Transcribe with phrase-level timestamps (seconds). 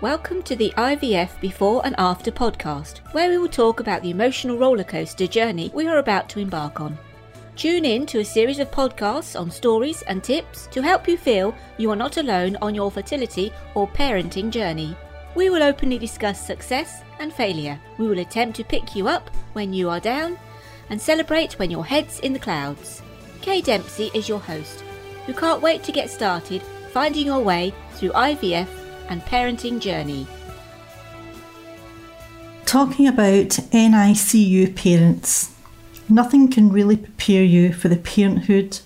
[0.00, 4.56] Welcome to the IVF Before and After podcast, where we will talk about the emotional
[4.56, 6.96] rollercoaster journey we are about to embark on.
[7.54, 11.54] Tune in to a series of podcasts on stories and tips to help you feel
[11.76, 14.96] you are not alone on your fertility or parenting journey.
[15.34, 17.78] We will openly discuss success and failure.
[17.98, 20.38] We will attempt to pick you up when you are down
[20.88, 23.02] and celebrate when your head's in the clouds.
[23.42, 24.82] Kay Dempsey is your host,
[25.26, 28.79] who can't wait to get started finding your way through IVF
[29.10, 30.26] and parenting journey.
[32.64, 35.52] Talking about NICU parents.
[36.08, 38.78] Nothing can really prepare you for the parenthood,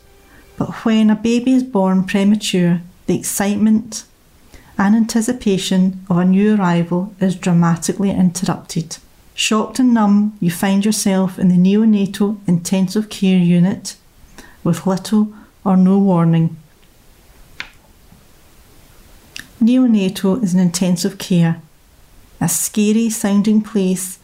[0.57, 4.05] but when a baby is born premature, the excitement
[4.79, 8.97] and anticipation of a new arrival is dramatically interrupted.
[9.35, 13.97] Shocked and numb, you find yourself in the neonatal intensive care unit
[14.63, 16.57] with little or no warning.
[19.65, 21.63] Neonatal is an intensive care,
[22.39, 24.19] a scary sounding place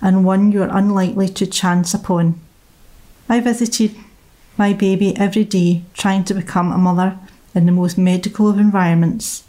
[0.00, 2.40] and one you are unlikely to chance upon.
[3.28, 3.94] I visited
[4.56, 7.18] my baby every day trying to become a mother
[7.54, 9.44] in the most medical of environments.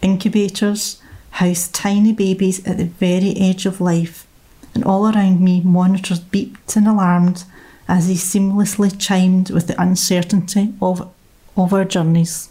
[0.00, 4.26] Incubators house tiny babies at the very edge of life,
[4.74, 7.44] and all around me monitors beeped and alarmed
[7.86, 11.08] as they seamlessly chimed with the uncertainty of,
[11.56, 12.48] of our journeys.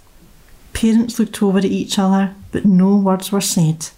[0.81, 3.89] Parents looked over at each other, but no words were said.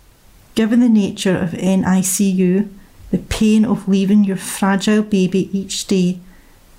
[0.54, 2.68] Given the nature of NICU,
[3.10, 6.20] the pain of leaving your fragile baby each day,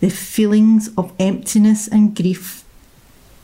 [0.00, 2.64] the feelings of emptiness and grief,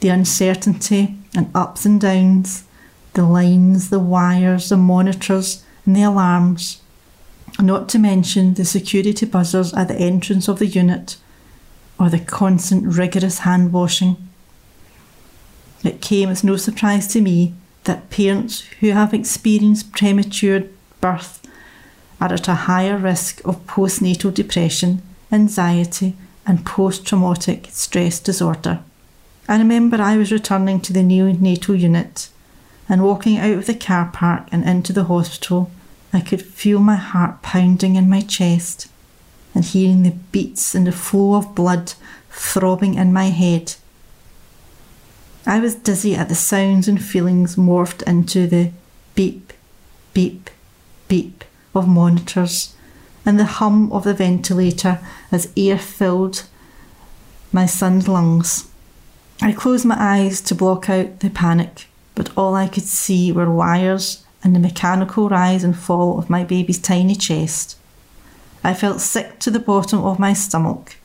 [0.00, 2.64] the uncertainty and ups and downs,
[3.14, 6.82] the lines, the wires, the monitors, and the alarms,
[7.58, 11.16] not to mention the security buzzers at the entrance of the unit
[11.98, 14.29] or the constant rigorous hand washing.
[15.82, 20.64] It came as no surprise to me that parents who have experienced premature
[21.00, 21.40] birth
[22.20, 25.00] are at a higher risk of postnatal depression,
[25.32, 28.80] anxiety, and post traumatic stress disorder.
[29.48, 32.28] I remember I was returning to the neonatal unit
[32.88, 35.70] and walking out of the car park and into the hospital.
[36.12, 38.88] I could feel my heart pounding in my chest
[39.54, 41.94] and hearing the beats and the flow of blood
[42.30, 43.74] throbbing in my head
[45.46, 48.72] I was dizzy at the sounds and feelings morphed into the
[49.14, 49.52] beep,
[50.12, 50.50] beep,
[51.08, 52.74] beep of monitors
[53.24, 55.00] and the hum of the ventilator
[55.32, 56.44] as air filled
[57.52, 58.68] my son's lungs.
[59.40, 63.50] I closed my eyes to block out the panic, but all I could see were
[63.50, 67.76] wires and the mechanical rise and fall of my baby's tiny chest.
[68.62, 70.96] I felt sick to the bottom of my stomach,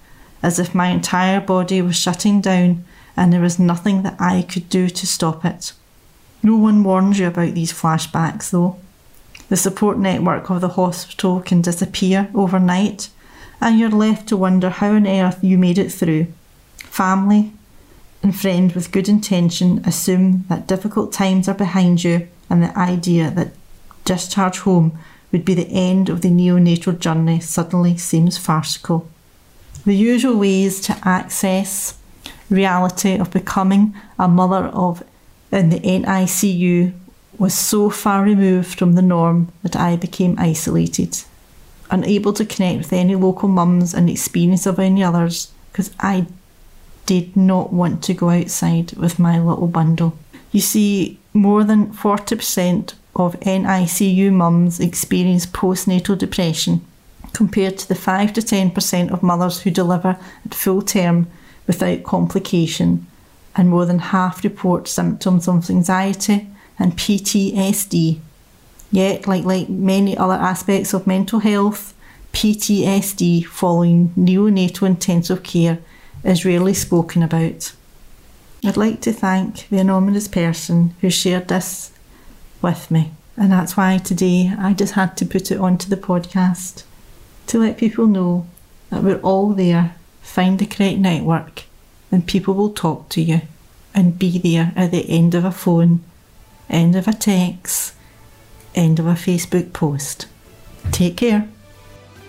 [0.44, 2.84] as if my entire body was shutting down
[3.18, 5.74] and there was nothing that I could do to stop it.
[6.44, 8.78] No one warns you about these flashbacks, though.
[9.50, 13.10] The support network of the hospital can disappear overnight,
[13.62, 16.28] and you're left to wonder how on earth you made it through.
[16.78, 17.52] Family
[18.22, 23.30] and friends with good intention assume that difficult times are behind you, and the idea
[23.32, 23.54] that
[24.04, 24.98] discharge home
[25.32, 29.10] would be the end of the neonatal journey suddenly seems farcical.
[29.86, 31.98] The usual ways to access
[32.50, 35.04] reality of becoming a mother of
[35.52, 36.94] in the NICU
[37.38, 41.24] was so far removed from the norm that I became isolated,
[41.90, 46.28] unable to connect with any local mums and experience of any others because I
[47.06, 50.18] did not want to go outside with my little bundle.
[50.52, 56.86] You see, more than 40% of NICU mums experience postnatal depression,
[57.34, 61.28] compared to the 5 to 10% of mothers who deliver at full term
[61.68, 63.08] without complication,
[63.56, 68.20] and more than half report symptoms of anxiety and PTSD.
[68.92, 71.94] Yet, like, like many other aspects of mental health,
[72.34, 75.80] PTSD following neonatal intensive care
[76.24, 77.74] is rarely spoken about.
[78.64, 81.92] I'd like to thank the anonymous person who shared this
[82.62, 86.84] with me, and that's why today I just had to put it onto the podcast
[87.48, 88.48] to let people know
[88.90, 89.96] that we're all there
[90.26, 91.64] find the correct network,
[92.12, 93.42] and people will talk to you
[93.94, 96.04] and be there at the end of a phone,
[96.70, 97.94] end of a text,
[98.74, 100.28] end of a Facebook post.
[100.92, 101.48] Take care.